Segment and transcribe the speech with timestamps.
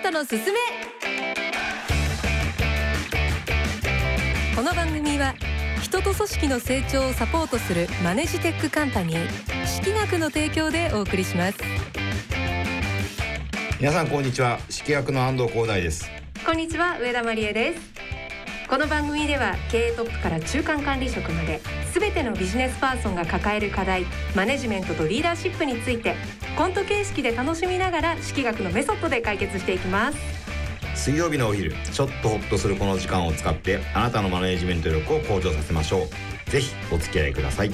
[0.00, 0.58] ントのすすめ。
[4.56, 5.34] この番組は
[5.82, 11.58] 人と組織の成長をサポートするマネジテックカンパニー識学の提供でお送りします。
[13.78, 14.58] 皆さんこんにちは。
[14.70, 16.10] 識学の安藤広大です。
[16.46, 17.80] こんにちは上田真理恵です。
[18.70, 21.60] この番組では経営トップから中間管理職まで
[21.92, 26.14] 全てのビジネスパーソンが抱える課題マネジメントとリーダーシップについて
[26.60, 30.18] コント形式で楽しみながら式学のメソッドで解決していきます。
[30.94, 36.06] 水曜日のお昼ちょっとホッとするこの時間を使ってあなたのマネジメント力を向上させましょ
[36.46, 36.50] う。
[36.50, 37.70] ぜひお付き合いください。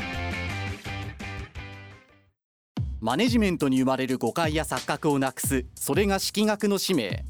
[3.00, 7.24] マネジメントに生まれる誤解や錯覚をなくすそれが式学の使命。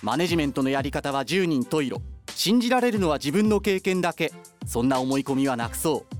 [0.00, 2.00] マネジメントのやり方は10人十色。
[2.30, 4.32] 信じられるのは自分の経験だけ。
[4.66, 6.14] そんな思い込みはなくそう。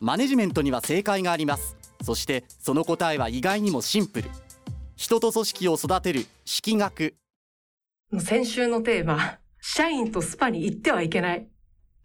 [0.00, 4.30] マネジメントには正解がありますそしてその答えは意外にもシンプル
[4.96, 7.14] 人と組織を育てる式学
[8.18, 11.48] 先週のテーマ社員とスパに行ってはいけない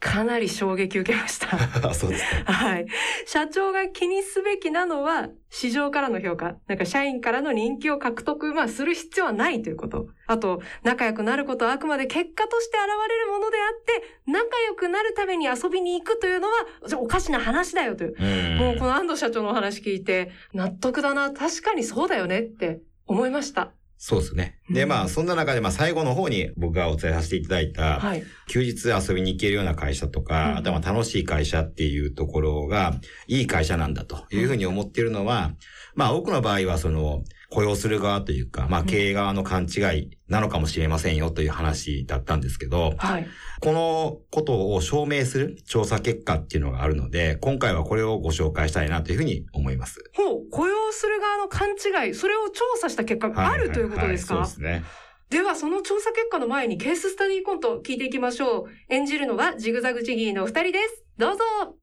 [0.02, 1.56] かなり衝撃受けました。
[1.94, 2.88] そうですかはい。
[3.32, 6.58] 社長が気にすべきなのは、市場からの評価。
[6.68, 10.10] なんか社員からの人気を獲得、まあ、する必要はないということ。
[10.28, 16.54] あと、仲良くなることはあくまで結果として現れるものであって、仲良くなるために遊びに行くというのは、
[16.86, 18.16] じゃあおかしな話だよという。
[18.20, 23.72] うんもうこの安藤社長のお話聞いて、納得だな、確かにそうだよねって思いました。
[24.04, 24.58] そうですね。
[24.68, 28.24] でまあそんな中でまあ最後の方に僕がお伝えさせていただいた、はい。
[28.48, 30.58] 休日遊びに行けるような会社とか、うん。
[30.58, 32.96] あとはまあ楽しい会社っていうところが、
[33.28, 35.52] いい会社なんだというふうに思っているのは、
[35.94, 43.28] まあ多くの場合はその、雇用する側というか、まあ経営側の勘違いなのかもしれませんよという話だったんですけど、はい。
[43.60, 50.02] このことを証明する調査結果っていうのがあるので、今回はこれをご紹介したいなというふうに思います。
[50.16, 54.84] ほう、雇用する側の勘違い、それを調査した結果があるということですか、そうですね。
[55.30, 58.70] では、その調査結果の前にケーススタディコント聞いていきましょう。
[58.90, 61.04] 演じるのはジグザグジギーのお二人です。
[61.18, 61.81] どうぞ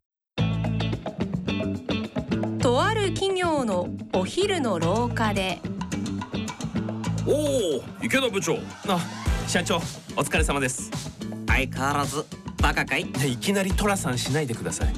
[3.08, 5.60] る企業のお昼の廊下で、
[7.26, 7.32] お
[7.78, 9.00] お池田部長あ
[9.46, 10.90] 社長お疲れ様です
[11.46, 12.24] 相変わらず
[12.60, 14.92] バカかいいきなりトラさんしないでください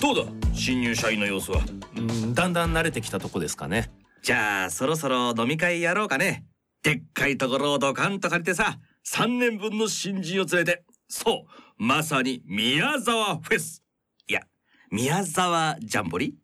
[0.00, 1.62] どうだ新入社員の様子は
[1.96, 3.90] うんだんだん慣れてきたとこですかね
[4.22, 6.44] じゃあそろそろ飲み会やろうかね
[6.82, 13.82] でっかいところをドカンと借りてさ3年分の新人を連れてそうまさに宮沢フェス
[14.28, 14.42] いや
[14.90, 16.34] 宮沢ジャンボリ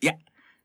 [0.00, 0.14] いや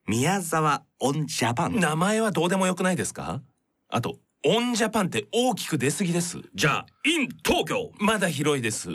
[0.10, 1.80] 宮沢オンジャパン。
[1.80, 3.44] 名前はどうでもよくないですか？
[3.90, 6.40] あとオンジャパンって大きく出過ぎです。
[6.56, 7.92] じゃあ in 東京。
[8.00, 8.90] まだ広いです。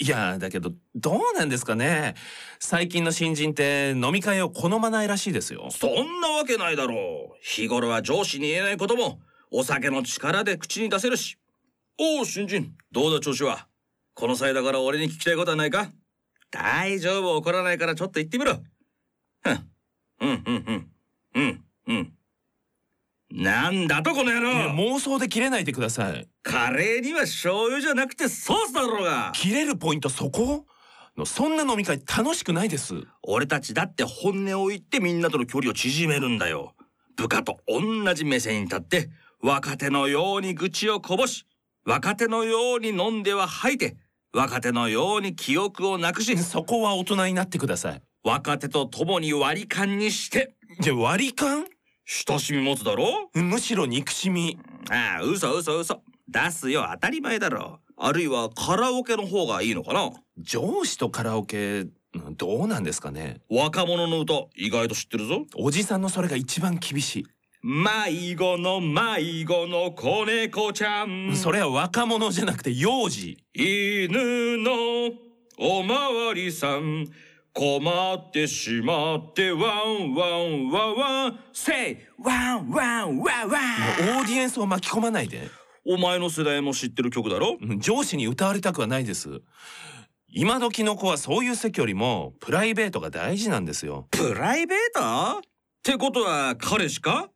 [0.00, 2.16] いやだけどどうなんですかね？
[2.58, 5.68] 最近の新人って飲み会を好まないらしいですよ。
[5.70, 7.38] そんなわけないだろう。
[7.40, 9.20] 日頃は上司に言えないことも
[9.52, 11.38] お酒の力で口に出せるし。
[11.96, 12.74] おお新人。
[12.90, 13.68] どうだ調子は？
[14.14, 15.92] この際だから俺に聞きたいことはないか？
[16.50, 18.58] 大丈夫怒らないからちょっと言ってみろ。
[19.42, 19.68] ふん
[20.20, 20.90] うんうんうん。
[21.34, 22.12] うんうん。
[23.30, 24.50] なんだとこの野郎。
[24.74, 26.28] 妄想で切れないでください。
[26.42, 29.32] カレーには醤油じゃなくてソースだろうが。
[29.34, 30.64] 切れるポイントそこ？
[31.16, 32.94] のそんな飲み会楽しくないです。
[33.22, 36.74] 俺たちだって本音を言ってみんなとの距離を縮めるんだよ。
[37.16, 39.10] 部下と同じ目線に立って、
[39.42, 41.44] 若手のように愚痴をこぼし、
[41.84, 43.96] 若手のように飲んでは吐いて、
[44.32, 51.66] 若手のように記憶をなくし、そこは大人になってください若手と共に割り勘にして、じゃ割り勘？
[52.04, 53.30] 親しみ持つだろ？
[53.34, 54.58] むしろ憎しみ。
[54.90, 56.02] ああ、嘘嘘嘘。
[56.28, 57.80] 出すよ、当たり前だろ。
[57.96, 60.10] あるいはカラオケの方がいいのかな？
[60.38, 61.86] 上司とカラオケ
[62.36, 63.40] どうなんですかね？
[63.50, 65.46] 若者の歌、意外と知ってるぞ。
[65.56, 67.26] おじさんのそれが一番厳し
[67.62, 71.30] 迷子の迷子の子猫ちゃん。
[71.32, 73.38] い、それは若者じゃなくて幼児。
[73.52, 74.72] 犬の
[75.58, 77.06] おまわりさん
[77.58, 84.18] 困ってしまってワンワンワンワンせいワンワンワンワン。
[84.20, 85.50] オーディエンスを巻き込まないで。
[85.84, 87.58] お前の世代も知ってる曲だろ？
[87.78, 89.40] 上司に歌われたくはないです。
[90.28, 94.06] 今時の子はそういう席よりもプライベートが大事なんですよ。
[94.12, 95.38] プライベート？
[95.38, 95.40] っ
[95.82, 97.28] てことは彼氏か？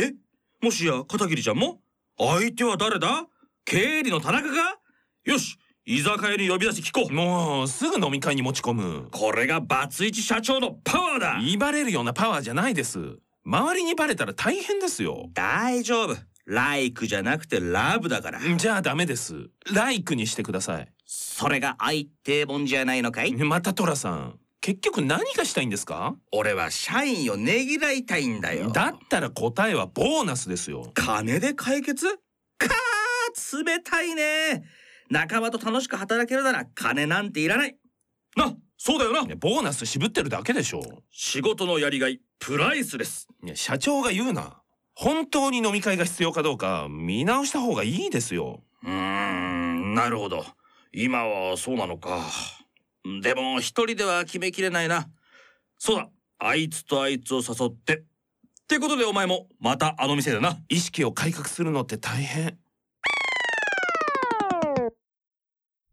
[0.00, 0.14] え？
[0.62, 1.80] もしや片桐ちゃんも？
[2.16, 3.26] 相手は誰だ？
[3.66, 4.78] 経理の田中か？
[5.26, 7.14] よし居酒屋に呼び出して聞こう。
[7.14, 9.08] もうすぐ飲み会に持ち込む。
[9.12, 11.36] これがバツイチ社長のパワーだ。
[11.38, 12.98] 言いバレるようなパワーじゃないです。
[13.44, 15.30] 周りにバレたら大変ですよ。
[15.32, 16.16] 大丈夫。
[16.44, 18.40] ライクじゃなくてラブだから。
[18.56, 19.48] じゃあダメです。
[19.72, 20.88] ライクにしてください。
[21.04, 23.32] それが愛ってもんじゃないのかい？
[23.34, 24.40] またトラさん。
[24.60, 26.16] 結局何がしたいんですか？
[26.32, 28.70] 俺は社員をねぎらいたいんだよ。
[28.70, 30.90] だったら答えはボーナスですよ。
[30.94, 32.08] 金で解決？
[32.58, 34.64] かー冷たいね
[35.10, 37.76] 仲間と楽しく働けるなら金なんていらない。
[38.36, 39.34] なそうだよな。
[39.36, 40.82] ボーナス渋ってるだけでしょ。
[41.10, 43.28] 仕事のやりがいプライスです。
[43.54, 44.60] 社長が言うな。
[44.94, 48.62] 本当に飲み会が必要かどうか見直した方がいいですよ。
[48.82, 50.44] うーんなるほど。
[50.92, 52.20] 今はそうなのか。
[53.22, 55.08] でも一人では決めきれないな。
[55.78, 56.08] そうだ。
[56.38, 57.98] あいつとあいつを誘って。
[57.98, 58.04] っ
[58.66, 60.58] てことでお前もまたあの店でな。
[60.68, 62.58] 意識を改革するのって大変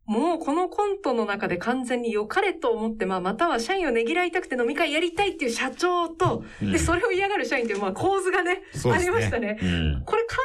[0.05, 9.57] もうこのコントの中で完全に良かれと思って、まあ、または社員をねぎらいたくて飲み会やりたいっていう社長と、で、それを嫌がる社員っていう、まあ、構図がね、あそうですりましたね。
[9.61, 10.03] うん。
[10.05, 10.39] これ勘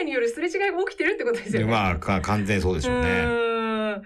[0.00, 1.66] 違いによるすれ違いが起きてるってことですよね。
[1.66, 3.06] でまあ、か完全にそうでしょううね。
[3.06, 4.02] ーん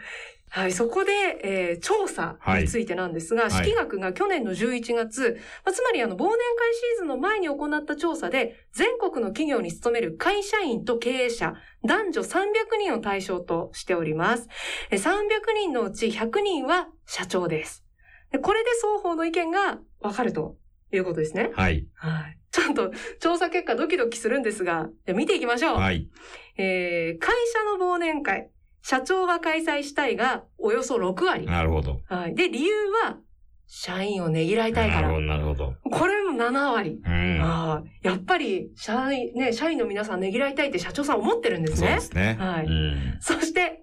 [0.50, 1.12] はい、そこで、
[1.42, 11.54] えー調査についてなんですが、い式学が去年の11月、まあ、つまりあの、忘年会シーズンの前に行った調査で、全国の企業に勤める会社員と経営者、
[11.84, 12.44] 男女300
[12.80, 14.48] 人を対象としております。
[14.90, 15.18] えー300
[15.54, 17.84] 人のうち100人は社長です。
[18.32, 20.56] でこれで双方の意見がわかると
[20.92, 21.50] いうことですね。
[21.54, 21.86] はい。
[21.94, 22.38] はい。
[22.50, 25.76] ちょっと調査結果ドキドキするんですが、じゃあ見ていきましょう。
[25.76, 26.08] はい。
[26.56, 28.50] えー会社の忘年会、
[28.82, 31.46] 社長は開催したいがおよそ6割。
[31.46, 32.00] なるほど。
[32.06, 32.34] はい。
[32.34, 32.72] で、理由
[33.04, 33.18] は、
[33.70, 35.20] 社員をねぎらいたいからなるほ。
[35.20, 35.74] ど、なるほど。
[35.90, 37.00] これも7割。
[37.04, 37.40] うん。
[37.42, 42.00] ああやっぱり、社員、ね、社員の皆さんねぎらいたいって社長さん思ってるんですねそうで。
[42.00, 42.36] すね。
[42.40, 43.16] はいうん。
[43.20, 43.82] そして、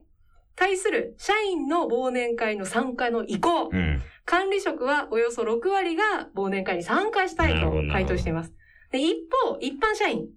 [0.56, 3.70] 対する社員の忘年会の参加の意向。
[3.72, 4.02] うん。
[4.26, 8.54] 管理職はおよそ6割が忘年会に参加したいと回答しています。
[8.92, 9.16] で一
[9.46, 10.30] 方、一般社員、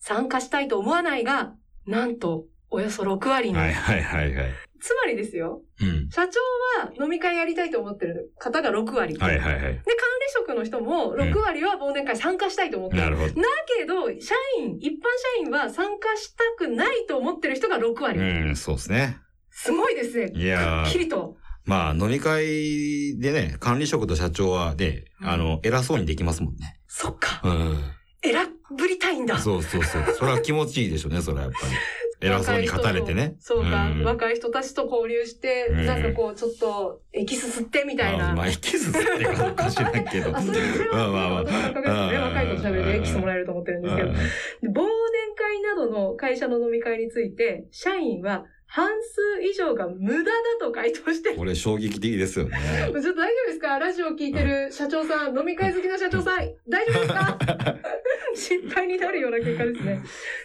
[0.00, 1.54] 参加したいと思わないが、
[1.86, 3.56] なんと、およそ6割に。
[3.56, 4.54] はいはいはいはい。
[4.80, 6.08] つまりですよ、うん。
[6.10, 6.40] 社長
[6.80, 9.16] は飲み会やりたいと思ってる方が6割。
[9.16, 9.62] はいはいはい。
[9.62, 9.82] で、管理
[10.32, 13.02] 職の人も6割は忘年会参加したいと思ってる。
[13.02, 13.28] なるほど。
[13.28, 13.42] だ
[13.76, 14.92] けど、社員、一般
[15.40, 18.20] 社員は参加したくないと思ってる人が6割。
[18.20, 19.18] うん、そうですね。
[19.50, 20.30] すごいですね。
[20.34, 21.36] いやはっきー、りと。
[21.64, 26.80] まあ、飲み会でね、管理職と社長はね、うんあの、偉そうにできますもんね。
[26.86, 27.40] そっか。
[27.44, 27.78] うん。
[28.22, 29.38] 偉ぶりたいんだ。
[29.38, 30.02] そうそうそう。
[30.16, 31.72] それは気持ちいいでしょうね、それはやっぱり。
[32.20, 33.36] 偉そうに語れてね。
[33.38, 38.26] そうか、ん若い人たちと交流して、うんなんかこう、ちょっと、エキス吸ってみたいな。
[38.26, 40.36] まあ、まあ、エキスっていうかか知らんけど。
[40.36, 44.08] あ、それ、それは、まあまあまあ若い子と喋るとエキスもらえると思ってるんですけど。
[44.08, 44.22] 忘年
[45.48, 50.30] 会などの会社の飲み会について、社員は半数以上が無駄だ
[50.60, 51.36] と回答してる。
[51.36, 52.56] これ衝撃的ですよね。
[52.58, 53.78] ちょっと大丈夫ですか？
[53.78, 57.38] ラジオ聞いてる社長さん、飲み会好きな社長さん、大丈夫ですか？
[58.34, 60.00] 心配になるような結果ですね。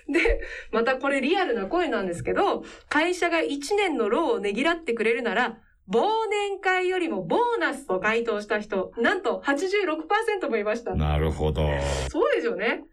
[0.10, 0.42] で、
[0.72, 5.58] またこれリアルな声なんですけど、会社が1年の労をねぎらってくれるなら、
[5.92, 10.96] 忘年会よりもボーナスと回答した人、なんと86%もいました。
[10.96, 11.68] なるほど。
[12.10, 12.86] そうですよね。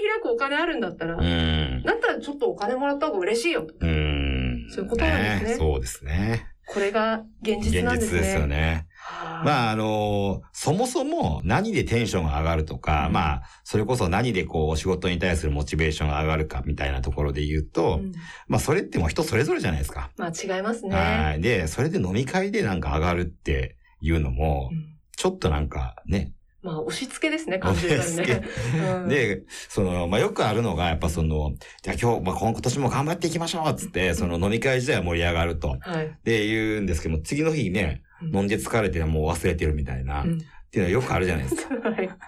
[0.00, 1.82] 開くお金あるんだったら、うん。
[1.84, 3.74] だったらちょっとお金もらった方が嬉しいよと。
[3.80, 4.66] うん。
[4.70, 6.46] そういうことなんですねそうですね。
[6.66, 8.20] これが現実現なんですね。
[8.20, 8.86] 実ですよね。
[8.94, 9.44] はあ。
[9.44, 18.12] まあ、あのそもそも何でテンションが上がるとか、うんまあ、それこそ何でこう仕事に対するモチベーションが上がるかみたいなところで言うと、うん
[18.48, 20.10] まあ、それってもう人それぞれじゃないですか。
[20.18, 20.94] まあ違いますね。
[20.94, 21.40] はい。
[21.40, 26.32] で、それで飲み会でなんか上がるっていうのもう、んちょっとなんかね、
[26.68, 27.62] まあ押し付けですね、 ね。
[29.02, 35.76] うん、で、その、まあ、よくあるのが、やっぱその、じゃあ今日、まあ、今年も頑張っていきましょうっつって、その飲み会自体は盛り上がると。
[35.80, 36.18] はい。
[36.24, 40.46] で、言うんですけども、次の日ね、うん飲んで疲れてもう忘れてるみたいな、っうんてい
[40.76, 41.74] うのはよくあるじゃないですか。
[41.88, 42.08] はい。
[42.08, 42.18] だか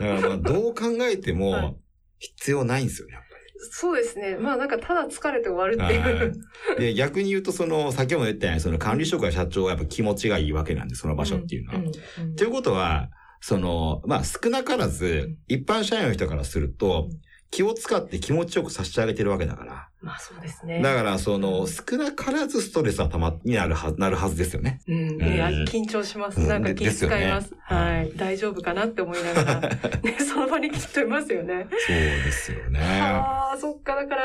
[0.00, 1.78] らまあ、どう考えてはいも、
[2.18, 3.30] 必要ないんですよね、やっぱ
[3.72, 4.36] そうですね。
[4.36, 6.00] まあなんかただ疲れて終わるってり。
[6.00, 6.16] いう。
[6.16, 11.78] はいで、逆に言うと、その、先ほど言ったように、その管理職や社長はやっぱ気持ちがいいわけなんで、その場所っていうのは。
[11.80, 11.88] んう
[12.24, 13.10] んということは、
[13.40, 17.20] その、まあ、少なからず、一般社員の人からするとうん、
[17.50, 19.88] 気を使って気持ちよくさせてあげてるわけだから。
[20.02, 20.80] まあそうですね。
[20.80, 24.80] だから、その、少なからずストレスはたま、になるはず、なるはずですよね。
[24.86, 25.22] うん。
[25.22, 26.40] いや、緊張します。
[26.40, 27.54] うんなんか気遣います。
[27.60, 28.12] はい。
[28.16, 29.60] 大丈夫かなって思いながら。
[29.60, 31.66] ね、 その場にきっといますよね。
[31.70, 32.80] そうですよね。
[32.80, 33.96] ああ、そっか。
[33.96, 34.22] だから、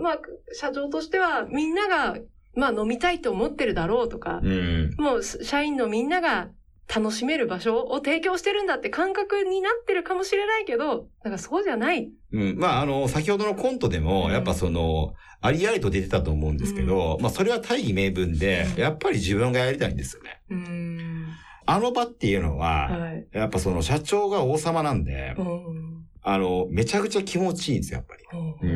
[0.00, 0.18] まあ、
[0.52, 2.18] 社長としては、みんなが、
[2.54, 4.94] まあ飲みたいと思ってるだろうとか、うん。
[4.98, 6.48] もう社員のみんなが
[6.94, 12.10] 楽しめる場所を提供してるんだって感覚になってるかもしれないけど、なんかそうじゃない。
[12.32, 12.58] うん。
[12.58, 20.40] まあ、あの、先ほどのコントでも、うんやっぱその、ありありと出てたと思うんですけど、まあ、それは大義名分で、うんやっぱり自分がやりたいんですよね。
[20.50, 21.26] うーん。
[21.66, 23.26] あの場っていうのは、はい。
[23.32, 26.06] やっぱその社長が王様なんで、うん。
[26.22, 28.68] あの、めちゃくちゃ気持ちいいんですよ、やっぱり。
[28.68, 28.72] う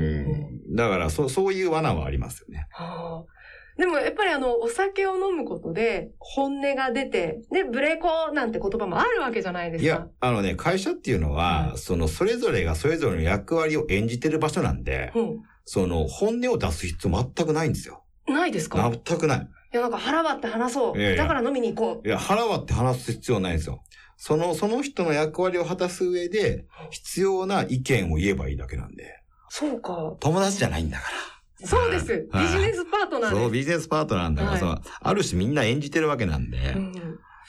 [0.72, 0.74] ん。
[0.74, 2.66] だから、そ、そういう罠はありますよね。
[2.70, 3.39] はあ
[3.78, 9.84] でもやっぱりあの、お酒を飲むことで本音が出て、で、ブレーコなんて言葉もあるわけじゃないですか。
[9.84, 15.42] いや、あのね、会社っていうのは、うんその、それぞれがそれぞれの役割を演じてる場所なんで、うん。
[15.64, 18.04] その、本音を出す必要全くないんですよ。
[18.26, 18.90] ないですか？
[19.04, 19.38] 全くない。
[19.72, 20.98] いや、なんか腹割って話そう。
[20.98, 22.06] いやいやだから飲みに行こう。
[22.08, 23.82] いや、腹割って話す必要ないんですよ。
[24.16, 29.20] その、その人の役割を果たす上で、必要な意見を言えばいいだけなんで。
[29.48, 30.16] そうか。
[30.20, 31.39] 友達じゃないんだから。
[31.64, 32.28] そうです。
[32.30, 33.30] はいビジネスパートナー。
[33.30, 36.58] そう、ビジネスパートナーなんだから、はいある種みんな演じてるわけなんで。
[36.76, 36.92] うん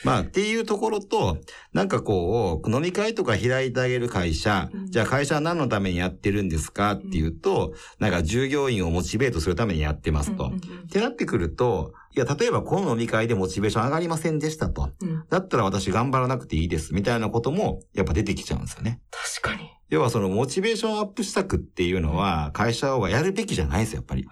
[0.04, 1.38] まあ、っていうところと、
[1.74, 10.48] なんかこう、飲み会とか開いてあげる会社、うんじゃあ会社は何のためにやってるんですかっていうと、なんか従業員をモチベートするためにやってますと。
[10.48, 14.90] ってなってくると、いや、例えばこの飲み会でモチベーション上がりませんでしたと。
[15.02, 16.94] うんだったら私頑張らなくていいです。
[16.94, 19.00] みたいなことも、やっぱ出てきちゃうんですよね。
[19.40, 19.70] 確かに。
[19.92, 24.26] 要はそのモチベーションアップ施策っていうのは、会社はやるべきじゃないですよ、やっぱり。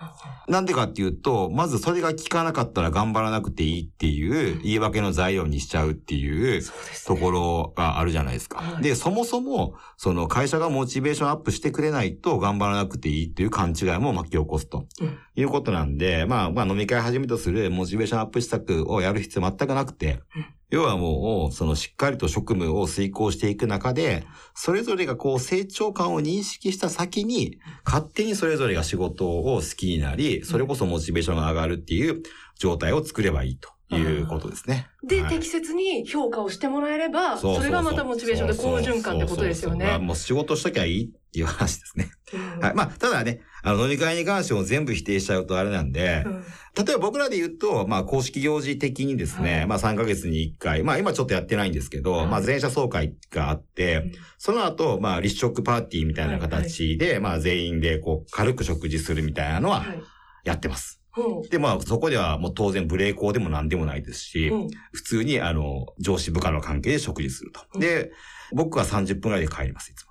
[0.48, 6.64] なんでかっていうと、まずそれが効かなかったら頑張らなくていいっていう言い訳の材料にしちゃうっていう
[7.06, 7.20] とね。
[7.20, 8.60] ころがあるじゃないですか。
[8.60, 14.86] はいで、そもそも、その会社がモチベーションアップしてくれないと頑張らなくていいっていう勘違いも巻き起こすと。
[15.02, 15.18] うん。
[15.36, 20.22] いうことなんで、まあ、まあ飲み会はじめとするモチベーションアップ施策をやる必要全くなくて、
[20.70, 32.22] 要はもう、そのしっかりと職務を遂行していく中で、それぞれがこう成長感を認識した先に、勝手にそれぞれが仕事を好きになり、それこそモチベーションが上がるっていう
[32.60, 34.88] 状態を作ればいいということですね。
[35.04, 40.06] で、はい適切に評価をしてもらえれば、それがまたモチベーションで好循環ってことですよそうそうそうまあね。
[40.06, 42.12] もう仕事しときゃいいいう話ですね。
[42.34, 42.74] うんはい。
[42.76, 46.44] まあ、ただね、あの、飲み会に関しても全部否定しちゃうとあれなんで、うん
[46.78, 60.04] 例えば僕らで言うと、まあ、公式行事的にですね、はいまあ、3ヶ月に1回、まあ、今ちょっとやってないんですけど、はいまあ、全社総会があって、その後、まあ、立食パーティーみたいな形で、まあ、全員で、こう、軽く食事するみたいなのははい
[60.46, 61.02] やってます。
[61.18, 67.62] うんで、まあ、そこではもう当然ブレイクでも何でもないですし、うん普通に、あの、上司部下の関係で食事すると。
[67.74, 68.12] うんで、
[68.54, 70.09] 僕は30分ぐらいで帰ります、いつも。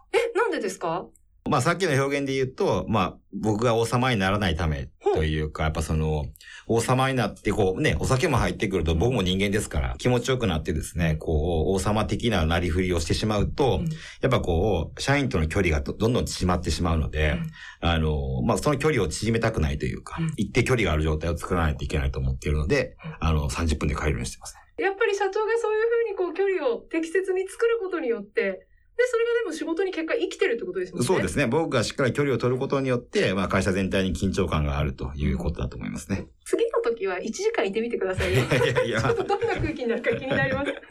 [0.48, 1.06] え、なんでですか？
[1.48, 6.26] まあさっきの表現で言うと、まあ僕が王様にならないためというか、やっぱその、
[6.66, 13.88] 王様になってこうね、お酒も入ってくると僕も人間ですから気持ちよくなってですね、こう王様的ななりふりをしてしまうと、うん。
[14.20, 17.38] やっぱこう、社員との距離がどどんどん縮まってしまうので、
[17.80, 20.32] あの、まあその距離を縮めたくないというか、うん。
[20.36, 24.84] 一定距離がある状態を作らないといけないと思っているので、あの、30分で帰るようにしてますね。
[24.84, 28.67] やっぱり社長がそういうふうにこう距離を適切に作ることによって、
[28.98, 31.06] で、それがでも仕事に結果生きてるってことですもんね。
[31.06, 31.46] そうですね。
[31.46, 36.26] 僕がしっかり距離を取ることによって、まあ会社全体に緊張感があるということだと思いますね。
[36.44, 38.42] 次の時は1時間いてみてくださいよ。
[38.44, 40.72] いやいやちょっとどんな空気になるか気になります。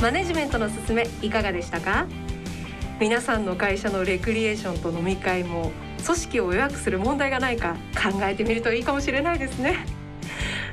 [0.00, 2.06] マネジメントのすすめいかがでしたか？
[2.98, 5.70] 皆さんの会社のレクリエーションと飲み会も
[6.04, 9.84] 組織を予約する問題がないか考えてみるといいかもしれないですね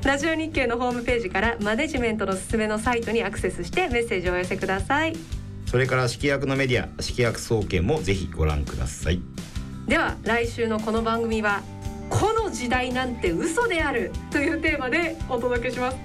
[0.03, 5.15] ラジオ日経のホームページからマネジメントのすすめのサイトにアクセスしてメッセージをお寄せください
[5.65, 9.21] それから式薬のメディア、式薬総研もぜひご覧ください。
[9.87, 11.61] では来週のこの番組は
[12.09, 15.97] 「この時代なんて嘘である」というテーマでお届けします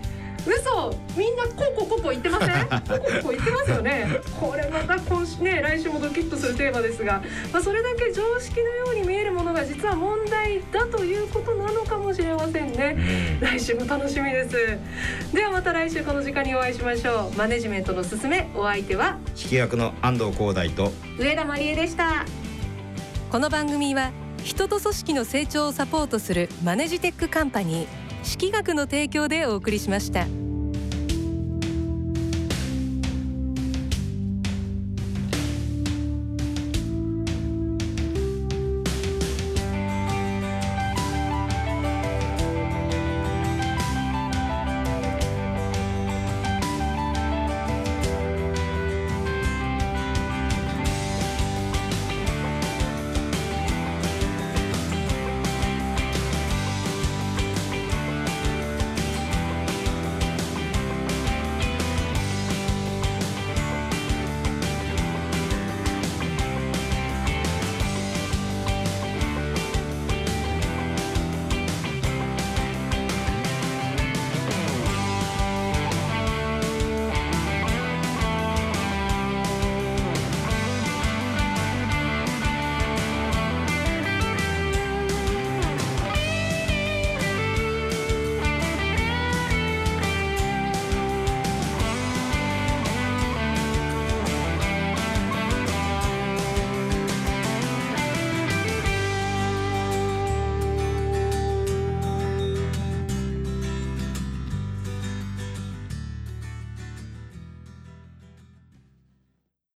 [0.46, 0.94] 嘘。
[1.16, 2.68] みんなココココ言ってません？
[2.68, 4.20] ココココ言ってますよね。
[4.38, 7.22] これまた今週ね来週もドキッとするテーマですが、
[7.52, 13.38] まあ、それだけ常識のように見えるものが実は問題だということなのかもしれませんね。
[13.40, 15.34] 来週も楽しみです。
[15.34, 17.38] ではまた来週この時間にお会いしましょう。
[17.38, 19.18] マネジメントのすすめお相手は？
[19.34, 20.92] 式薬の安藤光大と。
[21.18, 22.26] 上田まりえでした。
[23.30, 24.12] この番組は
[24.44, 30.43] 人と組織の成長をサポートするマネジテックカンパニー式学の提供でお送りしました。